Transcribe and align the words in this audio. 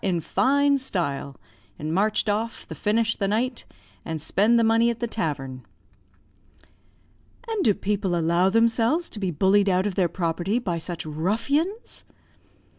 in 0.03 0.19
fine 0.19 0.79
style, 0.79 1.39
and 1.77 1.93
marched 1.93 2.27
off 2.27 2.67
the 2.67 2.73
finish 2.73 3.15
the 3.17 3.27
night 3.27 3.65
and 4.03 4.19
spend 4.19 4.57
the 4.57 4.63
money 4.63 4.89
at 4.89 4.99
the 4.99 5.05
tavern." 5.05 5.63
"And 7.47 7.63
do 7.63 7.75
people 7.75 8.15
allow 8.15 8.49
themselves 8.49 9.11
to 9.11 9.19
be 9.19 9.29
bullied 9.29 9.69
out 9.69 9.85
of 9.85 9.93
their 9.93 10.09
property 10.09 10.57
by 10.57 10.79
such 10.79 11.05
ruffians?" 11.05 12.03